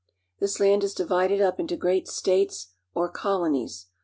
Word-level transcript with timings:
This 0.39 0.59
land 0.59 0.83
is 0.83 0.95
divided 0.95 1.41
up 1.41 1.59
into 1.59 1.75
great 1.77 2.07
states 2.07 2.69
or 2.95 3.07
colo 3.07 3.49
nies. 3.51 3.85